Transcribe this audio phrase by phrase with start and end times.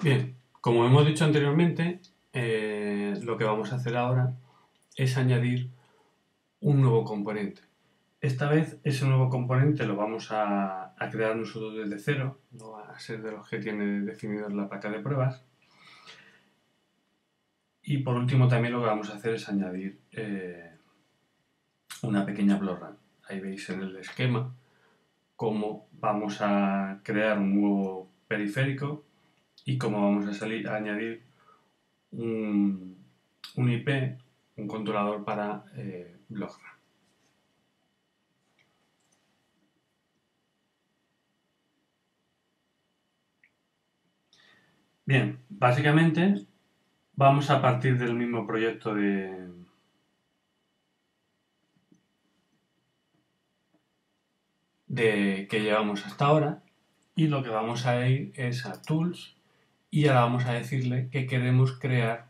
[0.00, 2.00] Bien, como hemos dicho anteriormente,
[2.32, 4.32] eh, lo que vamos a hacer ahora
[4.94, 5.70] es añadir
[6.60, 7.62] un nuevo componente.
[8.20, 12.98] Esta vez ese nuevo componente lo vamos a, crear nosotros desde cero, no va a
[13.00, 15.44] ser de los que tiene definido la placa de pruebas.
[17.82, 20.76] Y por último también lo que vamos a hacer es añadir eh,
[22.02, 22.96] una pequeña blorran.
[23.28, 24.54] Ahí veis en el esquema
[25.34, 29.07] cómo vamos a crear un nuevo periférico
[29.64, 31.22] y cómo vamos a, salir, a añadir
[32.12, 32.96] un,
[33.56, 34.18] IP,
[34.56, 36.16] un controlador para eh,
[45.08, 46.46] Bien, básicamente
[47.14, 49.48] vamos a partir del mismo proyecto de,
[54.86, 56.62] de que llevamos hasta ahora
[57.16, 59.37] y lo que vamos a ir es a Tools
[59.90, 62.28] y ahora vamos a decirle que queremos crear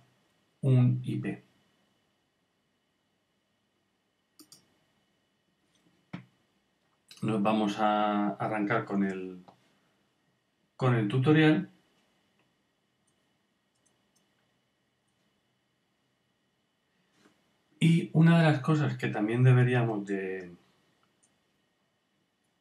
[0.60, 1.42] un IP.
[7.22, 9.44] Nos vamos a arrancar con el,
[10.76, 11.70] con el tutorial
[17.80, 20.56] Y una de las cosas que también deberíamos de,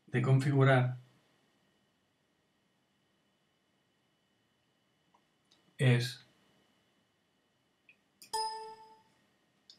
[0.08, 0.98] de configurar
[5.78, 6.26] es,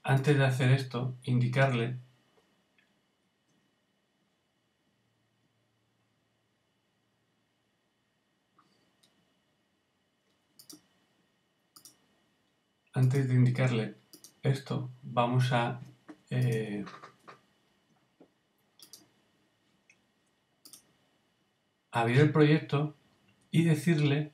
[0.03, 1.99] antes de hacer esto, indicarle
[12.99, 13.95] antes de indicarle
[14.43, 15.81] esto vamos a
[16.31, 16.85] eh,
[21.93, 22.97] abrir el proyecto
[23.53, 24.33] y decirle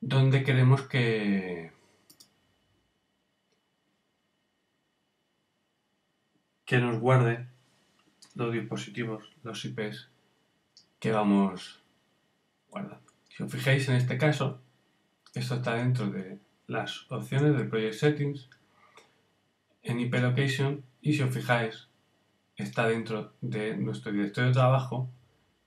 [0.00, 1.72] dónde queremos que,
[6.64, 7.46] que nos guarde
[8.34, 10.08] los dispositivos, los IPs
[10.98, 11.82] que vamos
[12.68, 13.10] guardando.
[13.28, 14.60] Si os fijáis en este caso,
[15.34, 18.48] esto está dentro de las opciones del Project Settings
[19.82, 21.88] en IP Location y si os fijáis
[22.56, 25.08] está dentro de nuestro directorio de trabajo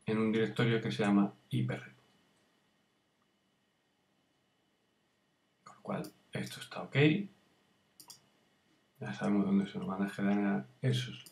[0.06, 1.94] en un directorio que se llama IPREP.
[5.64, 6.96] Con lo cual esto está ok.
[9.00, 11.26] Ya sabemos dónde se nos van a generar esos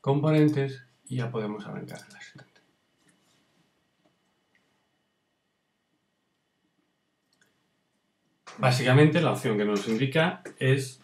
[0.00, 2.60] componentes y ya podemos arrancar el asistente.
[8.58, 11.00] Básicamente la opción que nos indica es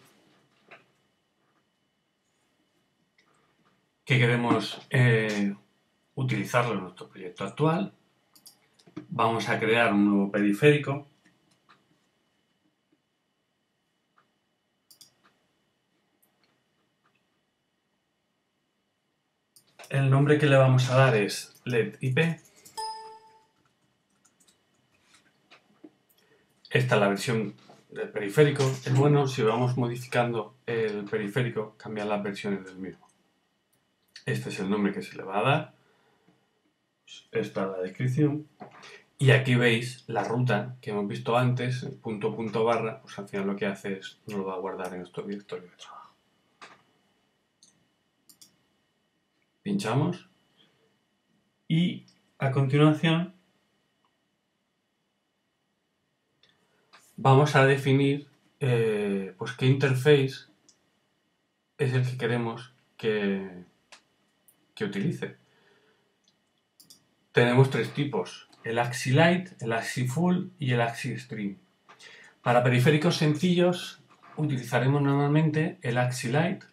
[4.04, 5.54] que queremos eh,
[6.16, 7.92] utilizarlo en nuestro proyecto actual.
[9.09, 11.06] Vamos a crear un nuevo periférico.
[19.91, 22.19] El nombre que le vamos a dar es LED IP.
[26.71, 27.55] Esta es la versión
[27.91, 28.65] del periférico.
[28.65, 33.06] Es bueno si vamos modificando el periférico, cambiar las versiones del mismo.
[34.27, 35.75] Este es el nombre que se le va a dar.
[37.31, 38.49] Esta es la descripción.
[39.19, 43.47] Y aquí veis la ruta que hemos visto antes, punto punto barra, pues al final
[43.47, 46.03] lo que hace es nos lo va a guardar en nuestro directorio de trabajo.
[49.65, 50.29] Pinchamos
[51.67, 52.05] y
[52.39, 53.35] a continuación
[57.17, 58.29] vamos a definir
[58.61, 60.51] eh, pues qué interface
[61.79, 63.65] es el que queremos que,
[64.75, 65.39] que utilice.
[67.33, 71.57] Tenemos tres tipos, el Axi Light, el Axi Full y el Axi Stream.
[72.43, 74.03] Para periféricos sencillos
[74.37, 76.65] utilizaremos normalmente el Axi Light.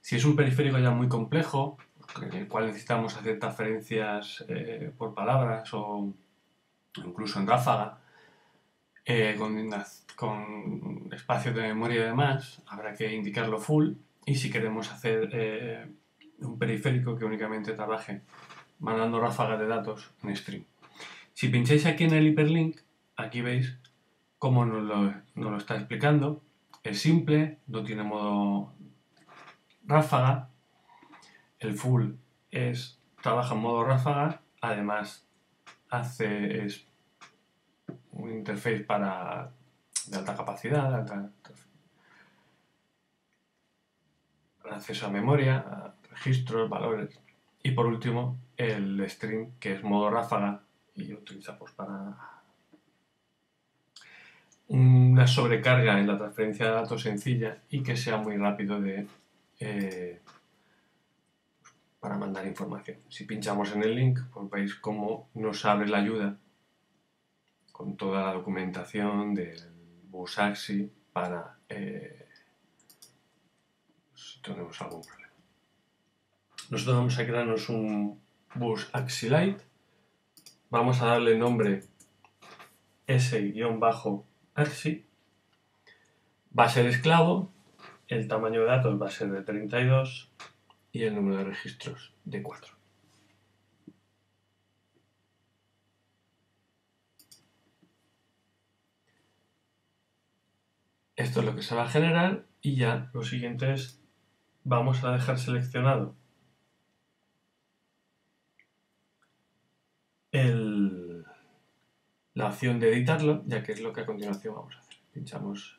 [0.00, 1.76] Si es un periférico ya muy complejo,
[2.22, 6.12] en el cual necesitamos hacer transferencias eh, por palabras o
[6.96, 7.98] incluso en ráfaga,
[9.04, 9.70] eh, con,
[10.16, 13.92] con espacio de memoria y demás, habrá que indicarlo full.
[14.26, 15.86] Y si queremos hacer eh,
[16.40, 18.22] un periférico que únicamente trabaje
[18.80, 20.64] mandando ráfagas de datos en stream.
[21.32, 22.78] Si pincháis aquí en el hiperlink,
[23.16, 23.78] aquí veis
[24.38, 24.82] cómo nos
[25.34, 26.42] lo, está explicando.
[26.82, 28.72] Es simple, no tiene modo
[29.84, 30.50] ráfaga.
[31.58, 32.12] El full
[32.50, 35.26] es trabaja en modo ráfaga, además
[35.90, 36.86] hace es
[38.12, 39.50] un interface para
[40.06, 41.06] de alta capacidad,
[44.70, 47.18] acceso a memoria, registros, valores.
[47.62, 50.60] Y por último, el string, que es modo ráfaga
[50.94, 52.16] y utiliza pues, para
[54.68, 59.06] una sobrecarga en la transferencia de datos sencilla y que sea muy rápido de,
[59.60, 60.20] eh,
[62.00, 62.98] para mandar información.
[63.08, 66.38] Si pinchamos en el link, pues veis cómo nos abre la ayuda
[67.72, 69.58] con toda la documentación del
[70.04, 72.28] bus AXI para eh,
[74.14, 75.32] si tenemos algún problema.
[76.70, 78.20] Nosotros vamos a crearnos un
[78.54, 79.64] bus AXI Lite.
[80.70, 81.84] Vamos a darle nombre
[83.06, 85.04] S-AXI.
[86.58, 87.50] Va a ser esclavo.
[88.06, 90.30] El tamaño de datos va a ser de 32
[90.98, 92.74] y el número de registros de 4.
[101.14, 104.02] Esto es lo que se va a generar y ya lo siguiente es,
[104.64, 106.16] vamos a dejar seleccionado
[112.34, 114.96] la opción de editarlo, ya que es lo que a continuación vamos a hacer.
[115.12, 115.77] Pinchamos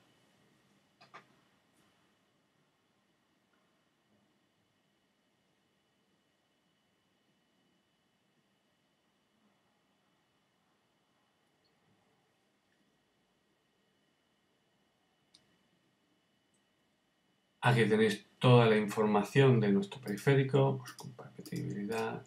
[17.61, 22.23] Aquí tenéis toda la información de nuestro periférico, pues, compatibilidad.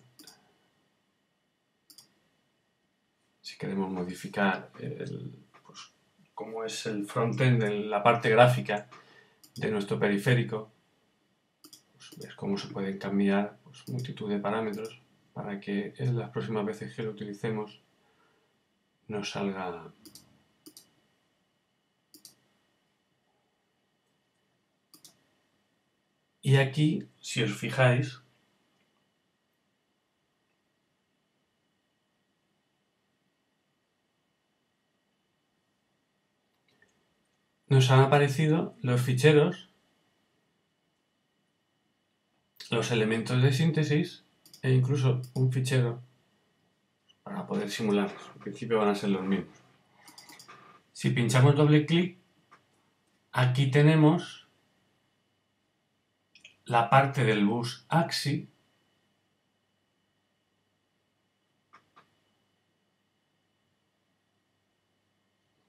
[3.40, 5.92] Si queremos modificar el, pues,
[6.34, 8.88] cómo es el frontend en la parte gráfica
[9.56, 10.70] de nuestro periférico,
[11.62, 15.00] pues cómo se pueden cambiar pues, multitud de parámetros
[15.32, 17.80] para que en las próximas veces que lo utilicemos
[19.08, 19.92] nos salga
[26.52, 28.20] Y aquí, si os fijáis,
[37.68, 39.70] nos han aparecido los ficheros,
[42.70, 44.26] los elementos de síntesis
[44.60, 46.02] e incluso un fichero
[47.22, 48.30] para poder simularlos.
[48.34, 49.56] En principio van a ser los mismos.
[50.92, 52.18] Si pinchamos doble clic,
[53.32, 54.41] aquí tenemos
[56.64, 58.48] la parte del bus AXI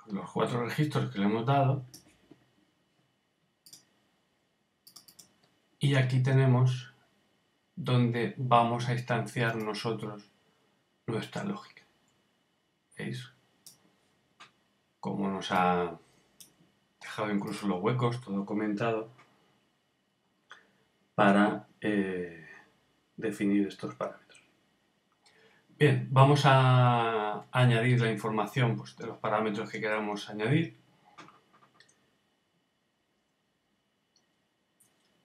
[0.08, 1.86] los cuatro registros que le hemos dado
[5.80, 6.94] y aquí tenemos
[7.76, 10.30] donde vamos a instanciar nosotros
[11.08, 11.84] nuestra lógica.
[12.98, 13.32] ¿Veis?
[15.00, 16.00] Como nos ha
[17.02, 19.10] dejado incluso los huecos, todo comentado
[21.16, 22.48] para eh,
[23.18, 24.42] definir estos parámetros.
[25.78, 30.78] Bien, vamos a añadir la información pues, de los parámetros que queramos añadir.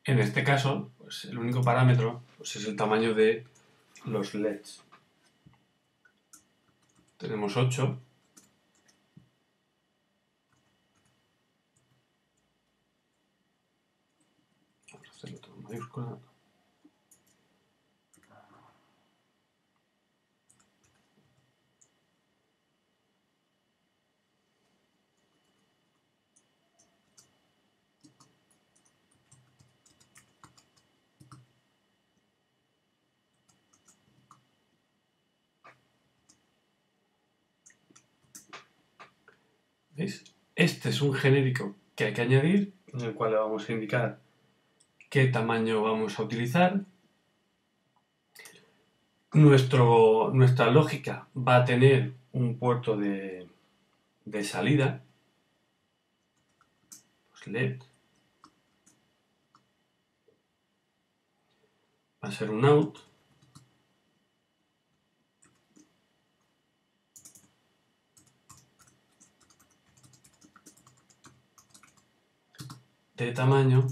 [0.04, 3.46] En este caso, pues, el único parámetro pues, es el tamaño de
[4.04, 4.82] los LEDs.
[7.18, 7.98] Tenemos 8
[39.98, 40.32] ¿Veis?
[40.54, 44.27] Este es un genérico que hay que añadir, en el cual le vamos a indicar
[45.08, 46.84] qué tamaño vamos a utilizar.
[49.32, 53.48] Nuestro, nuestra lógica va a tener un puerto de,
[54.24, 55.02] de salida,
[57.30, 57.78] pues LED,
[62.22, 62.98] va a ser un out,
[73.14, 73.86] de tamaño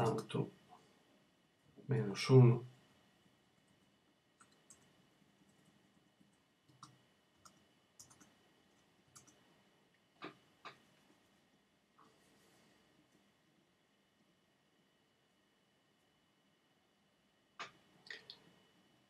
[0.00, 0.50] auto
[1.88, 2.64] menos 1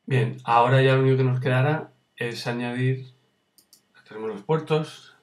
[0.08, 3.12] Bien, ahora ya lo único que nos quedará es añadir,
[4.08, 5.14] tenemos los puertos,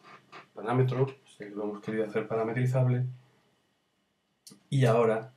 [0.53, 3.07] parámetros, si lo hemos querido hacer parametrizable,
[4.69, 5.33] y ahora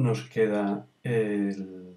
[0.00, 1.96] nos queda el...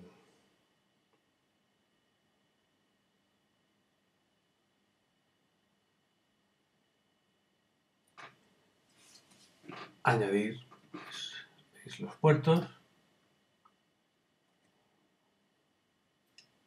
[10.06, 10.60] añadir
[10.92, 12.68] pues, los puertos.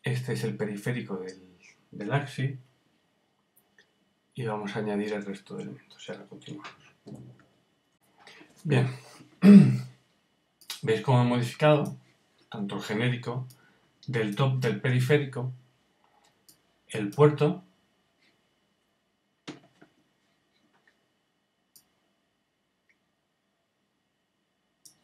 [0.03, 1.59] Este es el periférico del,
[1.91, 2.59] del axi
[4.35, 6.09] y vamos a añadir el resto de elementos.
[6.09, 6.71] Y ahora continuamos.
[8.65, 8.89] Bien.
[10.87, 11.97] veis cómo he modificado
[12.49, 13.47] tanto el genérico
[14.07, 15.53] del top del periférico,
[16.89, 17.65] el puerto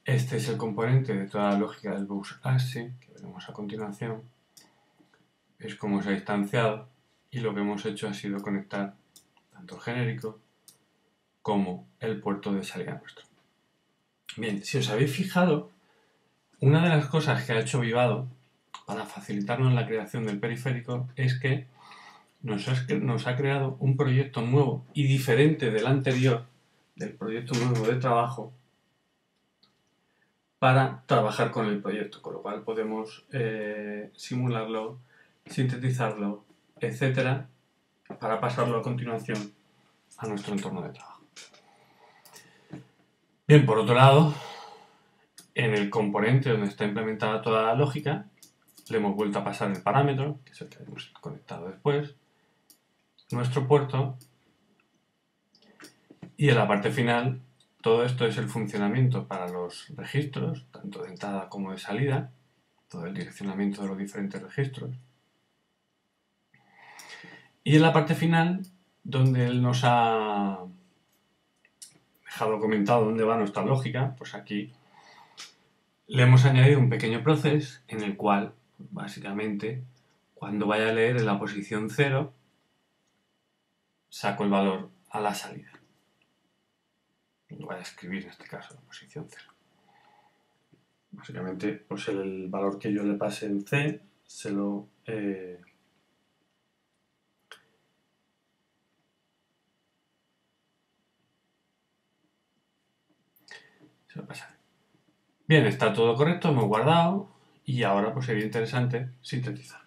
[0.05, 4.23] Este es el componente de toda la lógica del bus ASI, que veremos a continuación.
[5.61, 6.89] Es como se ha distanciado
[7.31, 8.95] y lo que hemos hecho ha sido conectar
[9.53, 10.41] tanto el genérico
[11.41, 13.32] como el puerto de salida nuestro.
[14.37, 15.71] Bien, si os habéis fijado,
[16.61, 18.27] una de las cosas que ha hecho Vivado
[18.87, 21.67] para facilitarnos la creación del periférico es que
[22.41, 22.67] nos
[23.27, 26.47] ha, creado un proyecto nuevo y diferente del anterior,
[26.97, 28.53] del proyecto nuevo de trabajo,
[30.59, 34.99] para trabajar con el proyecto, con lo cual podemos eh, simularlo,
[35.47, 36.45] sintetizarlo,
[36.81, 37.49] etcétera,
[38.19, 39.53] para pasarlo a continuación
[40.17, 41.12] a nuestro entorno de trabajo.
[43.52, 44.35] Bien, por otro lado,
[45.54, 48.25] en el componente donde está implementada toda la lógica,
[48.88, 52.14] le hemos vuelto a pasar el parámetro, que es el que hemos conectado después,
[53.30, 54.16] nuestro puerto,
[56.38, 57.42] y en la parte final
[57.82, 62.30] todo esto es el funcionamiento para los registros, tanto de entrada como de salida,
[62.88, 64.97] todo el direccionamiento de los diferentes registros.
[67.64, 68.62] Y en la parte final,
[69.04, 70.64] donde él nos ha
[72.33, 74.73] dejado comentado dónde va nuestra lógica, pues aquí
[76.07, 79.85] le hemos añadido un pequeño proceso en el cual, básicamente,
[80.35, 82.33] cuando vaya a leer en la posición 0,
[84.09, 85.73] saco el valor a la salida
[87.61, 89.45] voy a escribir en este caso la posición 0.
[91.12, 95.61] Básicamente, pues el valor que yo le pase en C se lo eh,
[104.12, 104.57] se lo pasa.
[105.47, 107.28] Bien, está todo correcto, hemos guardado
[107.64, 109.83] y ahora pues sería interesante sintetizar.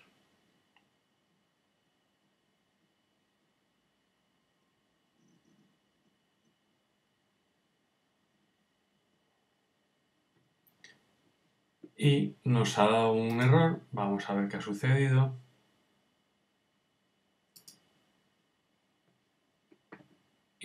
[11.97, 13.81] y nos ha dado un error.
[13.91, 15.35] Vamos a ver qué ha sucedido.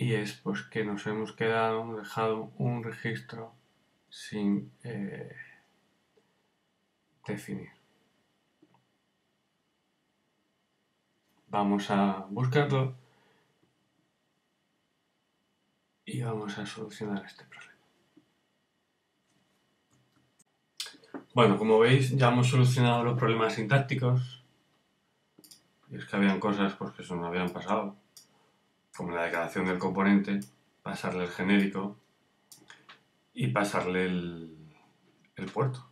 [0.01, 3.53] Y es pues que nos hemos quedado, dejado un registro
[4.09, 5.35] sin eh,
[7.27, 7.69] definir.
[11.49, 12.95] Vamos a buscarlo
[16.03, 17.75] y vamos a solucionar este problema.
[21.35, 24.43] Bueno, como veis, ya hemos solucionado los problemas sintácticos.
[25.91, 28.01] Y es que habían cosas pues, que se nos habían pasado,
[29.01, 30.41] como la declaración del componente,
[30.83, 31.97] pasarle el genérico
[33.33, 34.57] y pasarle el,
[35.51, 35.89] puerto.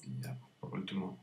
[0.00, 1.18] Y ya, por último,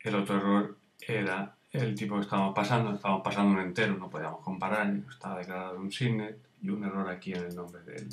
[0.00, 4.40] el otro error era el tipo que estábamos pasando, estábamos pasando un entero, no podíamos
[4.40, 8.08] comparar, estaba declarado un signet y un error aquí en el nombre del,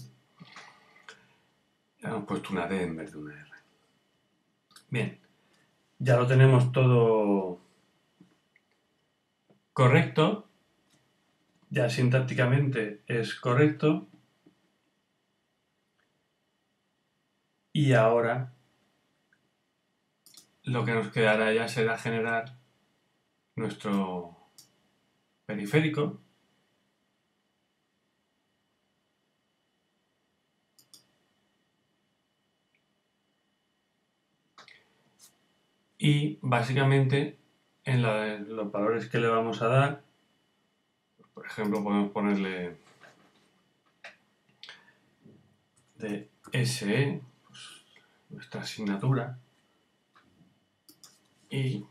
[2.00, 3.51] hemos puesto una D en vez de una R.
[4.89, 5.17] Bien,
[5.98, 7.61] ya lo tenemos todo
[9.74, 10.48] correcto.
[11.70, 14.08] Ya sintácticamente es correcto.
[17.74, 18.54] Y ahora
[20.63, 22.58] lo que nos quedará ya será generar
[23.56, 24.38] nuestro
[25.46, 26.20] periférico
[35.98, 37.40] y básicamente
[37.86, 38.02] en
[38.56, 40.02] los valores que le vamos a dar,
[41.34, 42.76] por ejemplo podemos ponerle
[45.96, 46.30] de
[46.66, 47.86] SE, pues,
[48.30, 49.38] nuestra asignatura,
[51.50, 51.86] y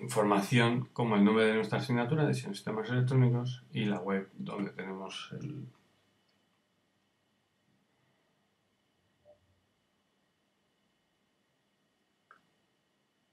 [0.00, 5.30] información como el nombre de nuestra asignatura, de sistemas electrónicos y la web donde tenemos
[5.32, 5.66] el...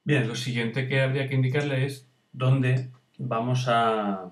[0.04, 4.32] Bien, lo siguiente que habría que indicarle es dónde vamos a...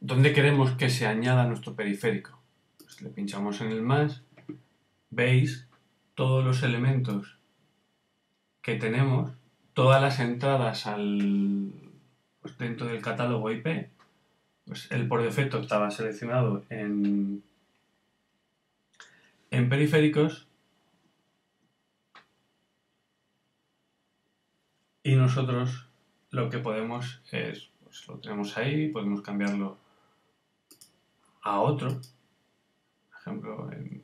[0.00, 2.38] dónde queremos que se añada nuestro periférico.
[2.78, 4.22] pues le pinchamos en el más,
[5.10, 5.68] veis
[6.14, 7.36] todos los elementos
[8.66, 9.30] que tenemos,
[9.74, 11.70] todas las entradas al,
[12.42, 13.90] pues dentro del catálogo IP,
[14.64, 17.44] pues él por defecto estaba seleccionado en,
[19.52, 20.48] en periféricos
[25.04, 25.86] y nosotros
[26.30, 29.78] lo que podemos es, pues lo tenemos ahí, podemos cambiarlo
[31.40, 32.00] a otro,
[33.10, 34.02] por ejemplo, en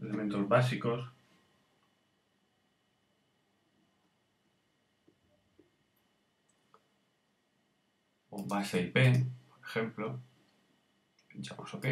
[0.00, 1.15] elementos básicos.
[8.36, 8.98] O base IP,
[9.48, 10.20] por ejemplo.
[11.28, 11.86] Pinchamos OK.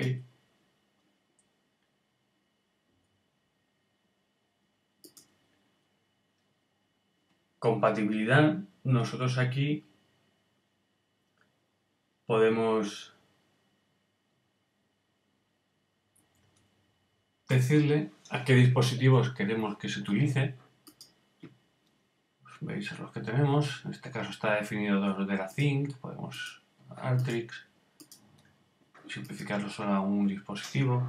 [7.59, 8.59] Compatibilidad.
[8.85, 9.87] Nosotros aquí
[12.27, 13.15] podemos
[17.49, 20.55] decirle a qué dispositivos queremos que se utilice.
[22.61, 23.85] Veis los que tenemos.
[23.85, 25.97] En este caso está definido de la Think.
[25.97, 26.63] Podemos
[26.97, 27.67] Artrix.
[29.09, 31.07] Simplificarlo solo a un dispositivo.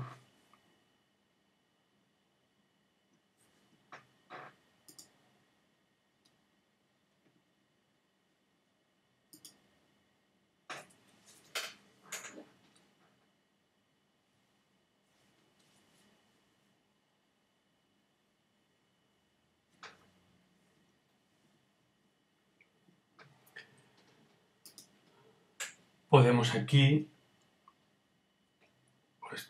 [26.16, 27.12] Podemos aquí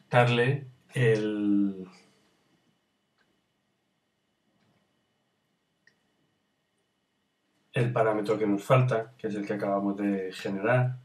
[0.09, 1.87] darle el,
[7.71, 11.04] el parámetro que nos falta, que es el que acabamos de generar.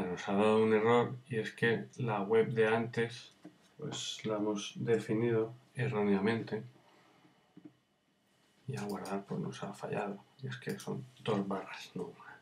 [0.00, 3.32] Nos ha dado un error y es que la web de antes
[3.78, 6.62] pues la hemos definido erróneamente
[8.66, 12.40] y al guardar pues nos ha fallado y es que son dos barras, no una.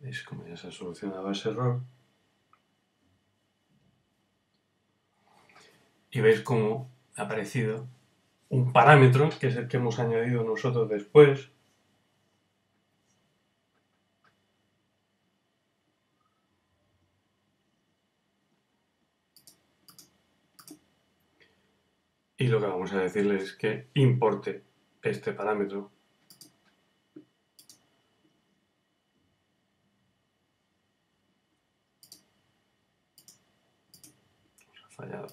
[0.00, 1.82] ¿Veis cómo ya se ha solucionado ese error?
[6.10, 7.86] Y veis cómo ha aparecido
[8.48, 11.50] un parámetro, que es el que hemos añadido nosotros después,
[22.38, 24.62] y lo que vamos a decirle es que importe
[25.02, 25.90] este parámetro
[34.84, 35.28] ha fallado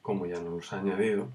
[0.00, 1.30] ¿Veis cómo ya nos ha añadido?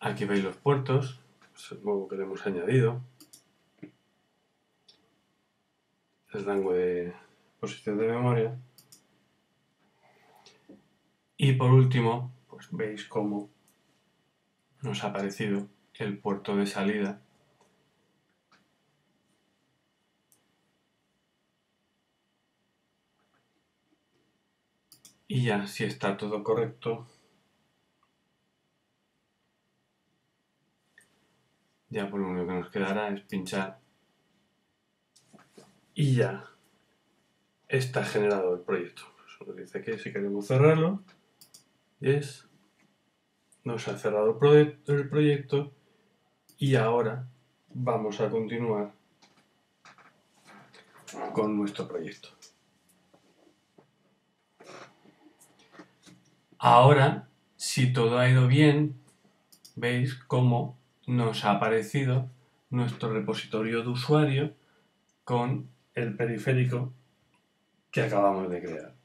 [0.00, 1.20] Aquí veis los puertos,
[1.54, 3.00] supongo que le hemos añadido.
[6.32, 7.14] El rango de
[7.60, 8.58] posición de memoria.
[11.36, 13.55] Y por último, pues veis cómo
[14.82, 17.20] nos ha aparecido el puerto de salida.
[25.28, 27.08] Y ya si está todo correcto
[31.96, 33.78] ya por lo único que nos quedará es pinchar.
[35.94, 36.44] Y ya
[37.68, 39.02] está generado el proyecto.
[39.38, 41.02] Solo dice que si queremos cerrarlo
[42.00, 42.46] es
[43.66, 44.38] nos ha cerrado
[44.86, 45.72] el proyecto
[46.56, 47.28] y ahora
[47.74, 48.92] vamos a continuar
[51.32, 52.28] con nuestro proyecto.
[56.58, 59.00] Ahora, si todo ha ido bien,
[59.74, 62.30] veis cómo nos ha aparecido
[62.70, 64.54] nuestro repositorio de usuario
[65.24, 66.92] con el periférico
[67.90, 68.95] que acabamos de crear.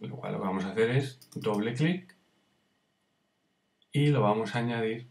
[0.00, 2.16] Lo cual lo que vamos a hacer es doble clic
[3.92, 5.08] y lo vamos a añadir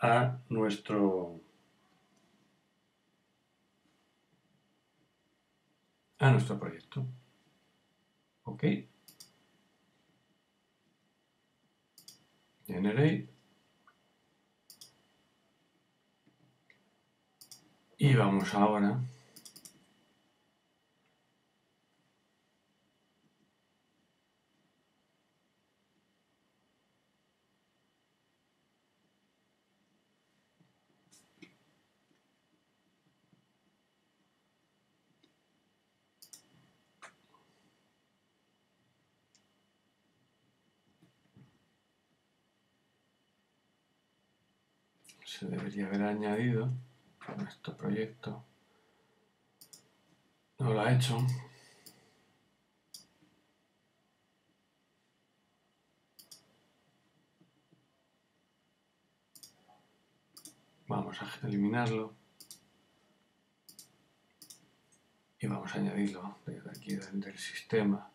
[0.00, 1.40] a nuestro
[6.18, 7.06] a nuestro proyecto.
[8.44, 8.64] ¿Ok?
[12.66, 13.28] Generate.
[17.98, 19.00] Y vamos ahora
[45.38, 46.72] se debería haber añadido
[47.20, 48.42] a nuestro proyecto.
[50.58, 51.18] No lo ha hecho.
[60.88, 62.14] Vamos a eliminarlo.
[65.38, 68.10] Y vamos a añadirlo desde aquí, del sistema.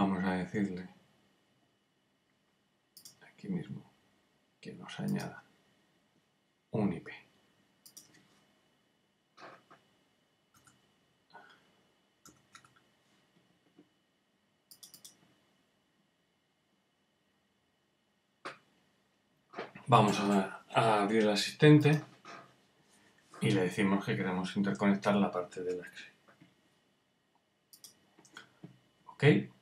[0.00, 0.88] Vamos a decirle
[3.26, 3.82] aquí mismo
[4.60, 5.42] que nos añada
[6.70, 7.08] un IP.
[19.88, 20.62] Vamos a,
[21.02, 22.04] abrir el asistente
[23.40, 26.04] y le decimos que queremos interconectar la parte del Axi.
[29.06, 29.57] ¿Ok?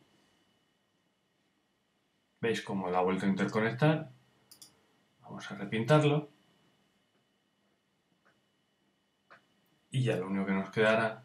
[2.46, 4.08] ¿Veis cómo la ha vuelto a interconectar?
[5.22, 6.30] Vamos a repintarlo.
[9.90, 11.24] Y ya lo único que nos quedará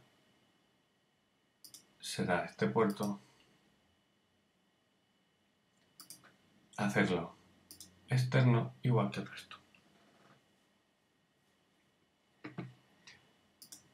[2.00, 3.20] será este puerto
[6.78, 7.36] hacerlo
[8.08, 9.58] externo igual que el resto.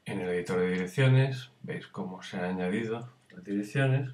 [0.06, 4.13] En el editor de direcciones veis cómo se han añadido las direcciones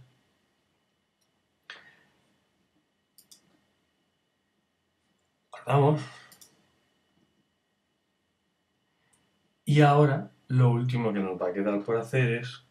[9.65, 12.63] Y ahora lo último que nos va a quedar por hacer es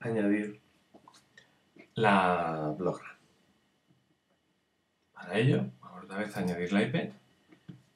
[0.00, 0.60] añadir
[1.94, 3.18] la blogra.
[5.12, 7.12] Para ello, vamos otra vez añadir la IP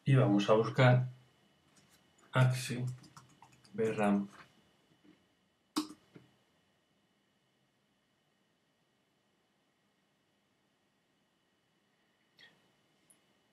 [0.04, 1.08] y vamos a buscar
[2.32, 2.84] axi
[3.74, 4.28] vram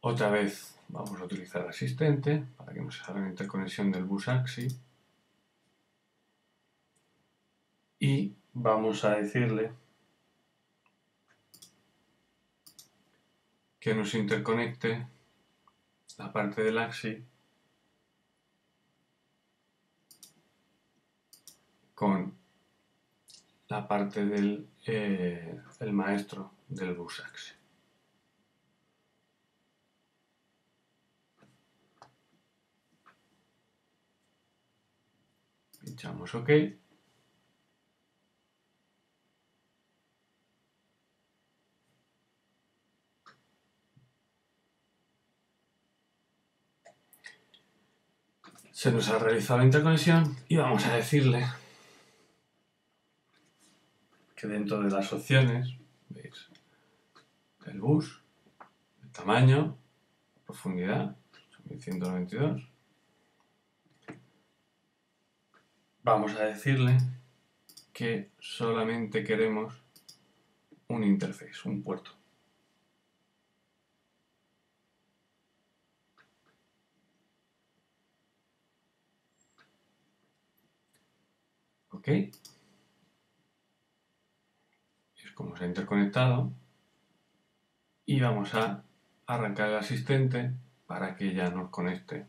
[0.01, 4.67] Otra vez vamos a utilizar asistente para que nos haga la interconexión del bus AXI.
[7.99, 9.71] Y vamos a decirle
[13.79, 15.07] que nos interconecte
[16.17, 17.23] la parte del AXI
[21.93, 22.33] con
[23.67, 27.64] la parte del eh, el maestro del bus AXI.
[35.95, 36.49] Pinchamos OK.
[48.73, 51.47] Se nos ha realizado la interconexión y vamos a decirle
[54.35, 55.77] que dentro de las opciones,
[56.09, 56.49] veis,
[57.67, 58.21] el bus,
[59.01, 59.77] el tamaño,
[60.45, 61.15] profundidad,
[61.69, 62.74] 1192,
[66.05, 66.97] vamos a decirle
[67.91, 69.73] que solamente queremos
[70.87, 72.11] un interface, un puerto.
[81.89, 82.07] ¿Ok?
[85.17, 86.51] Es como se ha interconectado.
[88.05, 88.83] Y vamos a
[89.25, 90.51] arrancar el asistente
[90.85, 92.27] para que ya nos conecte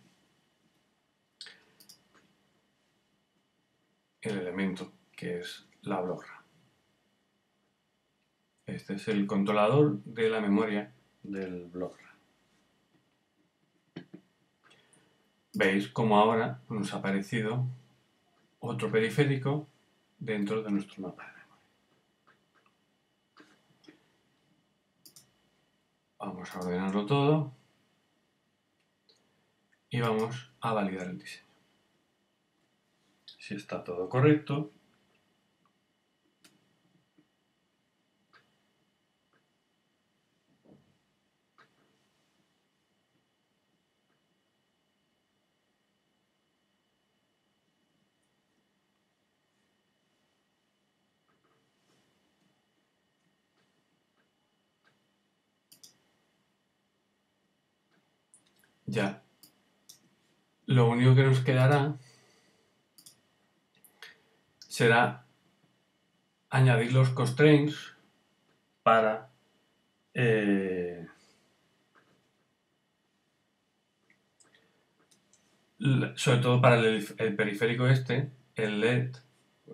[4.27, 6.43] el elemento que es la blogra.
[8.67, 12.15] Este es el controlador de la memoria del blogra.
[15.55, 17.67] Veis cómo ahora nos ha aparecido
[18.59, 19.67] otro periférico
[20.19, 21.65] dentro de nuestro mapa de memoria.
[26.19, 27.53] Vamos a ordenarlo todo
[29.89, 31.46] y vamos a validar el diseño
[33.47, 34.73] si está todo correcto.
[58.87, 59.23] Ya.
[60.67, 61.97] Lo único que nos quedará
[64.77, 65.25] será
[66.51, 67.97] añadir los constraints
[68.83, 69.31] para
[70.13, 71.07] eh,
[76.17, 79.17] sobre todo para el, el, periférico este, el LED,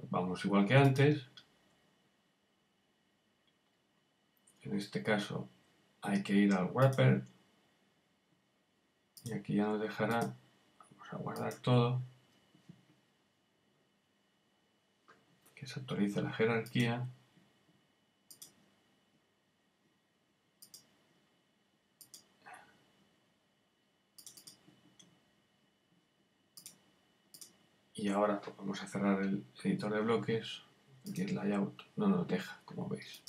[0.09, 1.27] vamos igual que antes.
[4.61, 5.49] En este caso
[6.01, 7.25] hay que ir al wrapper
[9.25, 10.37] y aquí ya nos dejará,
[10.79, 12.03] vamos a guardar todo,
[15.67, 17.09] se actualice la jerarquía.
[27.95, 30.63] Y ahora pues, vamos a cerrar el editor de bloques,
[31.09, 33.23] aquí el layout no nos deja, como veis.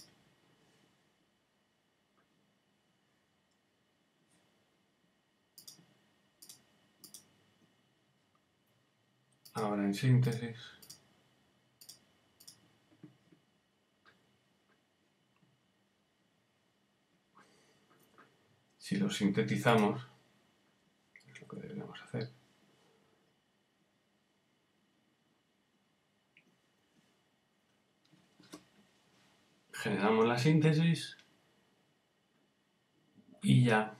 [9.53, 10.82] Ahora en síntesis.
[18.83, 20.05] Si lo sintetizamos,
[21.25, 22.29] es lo que deberíamos hacer.
[29.71, 31.15] Generamos la síntesis
[33.41, 33.95] y ya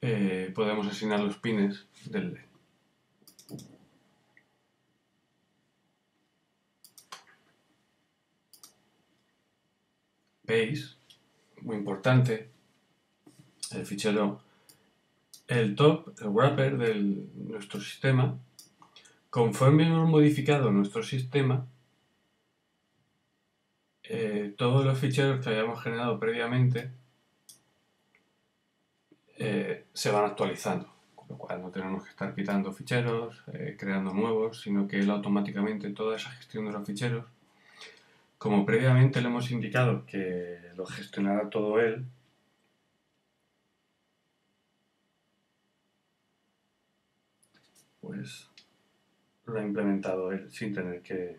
[0.00, 2.46] eh, podemos asignar los pines del LED.
[10.44, 10.96] veis,
[11.62, 12.55] muy importante,
[13.72, 14.40] el fichero,
[15.48, 16.94] el top, el wrapper de
[17.34, 18.38] nuestro sistema,
[19.30, 21.66] conforme hemos modificado nuestro sistema,
[24.04, 26.92] eh, todos los ficheros que hayamos generado previamente
[29.38, 34.14] eh, se van actualizando, con lo cual no tenemos que estar quitando ficheros, eh, creando
[34.14, 37.24] nuevos, sino que él automáticamente toda esa gestión de los ficheros
[38.38, 42.04] como previamente le hemos indicado que lo gestionará todo él,
[48.06, 48.48] pues
[49.46, 51.38] lo ha implementado él sin tener que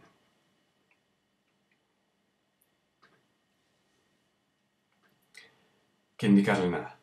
[6.18, 7.00] que indicarle nada.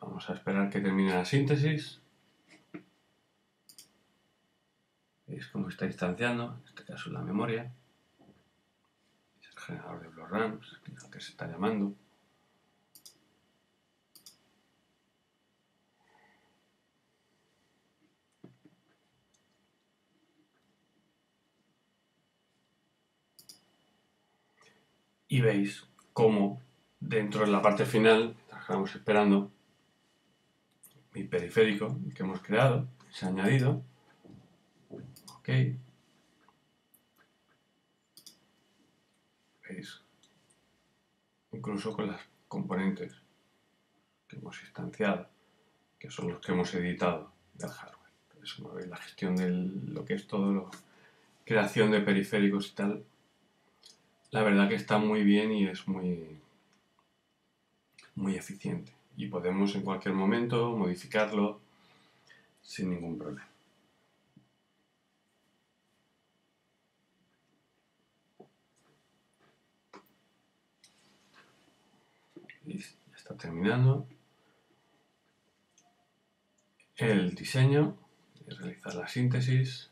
[0.00, 2.02] Vamos a esperar que termine la síntesis.
[5.26, 7.72] Veis cómo está instanciando, en este caso la memoria
[9.60, 11.94] generador de BloRams, que es lo que se está llamando.
[25.30, 26.60] Y veis cómo
[27.00, 29.50] dentro de la parte final, estamos esperando,
[31.14, 33.82] mi periférico que hemos creado, se ha añadido.
[35.38, 35.48] Ok,
[41.52, 43.12] incluso con las componentes
[44.26, 45.28] que hemos instanciado,
[45.98, 48.10] que son los que hemos editado del hardware.
[48.32, 49.50] Entonces, la gestión de
[49.92, 50.70] lo que es todo, la
[51.44, 53.04] creación de periféricos y tal,
[54.30, 56.38] la verdad que está muy bien y es muy,
[58.14, 58.92] muy eficiente.
[59.16, 61.60] Y podemos en cualquier momento modificarlo
[62.62, 63.50] sin ningún problema.
[72.66, 74.06] ya está terminando
[76.96, 77.96] el diseño
[78.46, 79.90] realizar la síntesis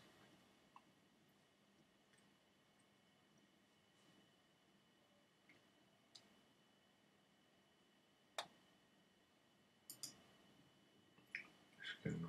[11.83, 12.29] es que no,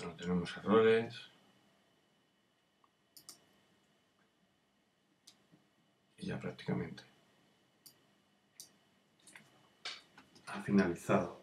[0.00, 1.14] no tenemos errores
[6.16, 7.02] y ya prácticamente
[10.46, 11.41] ha finalizado.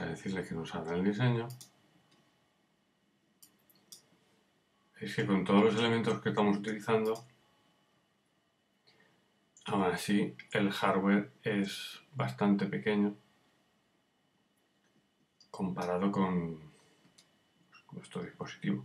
[0.00, 1.48] A decirle que nos abra el diseño.
[5.00, 7.26] Es que con todos los elementos que estamos utilizando,
[9.64, 13.16] aún así el hardware es bastante pequeño
[15.50, 16.60] comparado con
[17.90, 18.84] nuestro dispositivo.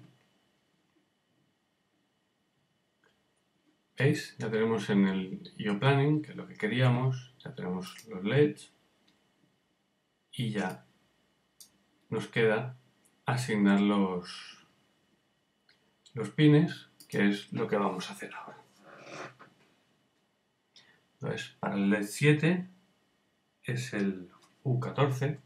[3.97, 4.35] ¿Veis?
[4.39, 8.71] Ya tenemos en el IO Planning, que es lo que queríamos, ya tenemos los LEDs
[10.31, 10.87] y ya
[12.13, 12.77] nos queda
[13.25, 14.67] asignar los,
[16.13, 18.61] los pines, que es lo que vamos a hacer ahora.
[21.15, 22.69] Entonces, para el LED 7
[23.63, 24.29] es el
[24.63, 25.39] U14.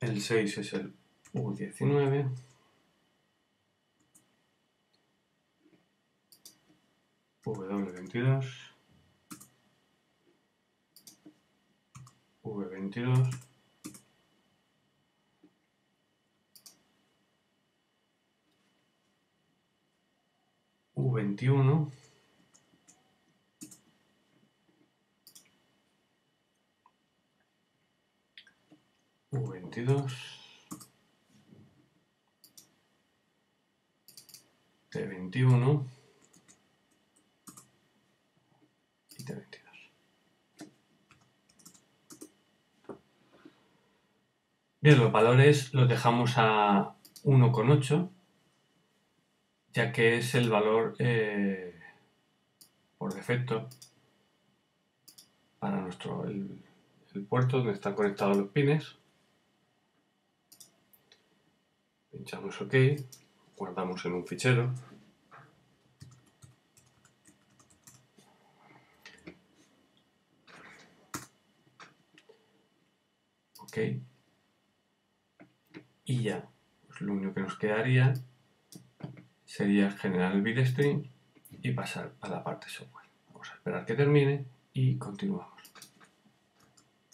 [0.00, 0.96] El 6 es el
[1.34, 2.34] U19.
[7.44, 8.69] W22.
[12.44, 13.30] V22.
[20.96, 21.90] U21
[29.32, 30.06] U22
[34.90, 35.84] T21
[39.18, 39.60] y T22
[44.82, 48.08] Bien, los valores los dejamos a 1,8
[49.72, 51.78] ya que es el valor eh,
[52.98, 53.68] por defecto
[55.58, 56.64] para nuestro el,
[57.28, 58.96] puerto donde están conectados los pines.
[62.10, 62.74] Pinchamos OK,
[63.56, 64.72] guardamos en un fichero.
[73.58, 74.09] OK.
[76.10, 76.44] Y ya,
[76.88, 78.14] pues lo único que nos quedaría
[79.44, 81.04] sería generar el bitstream
[81.62, 83.06] y pasar a la parte software.
[83.28, 85.59] Vamos a esperar que termine y continuamos.